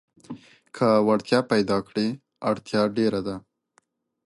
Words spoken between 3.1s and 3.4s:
ده.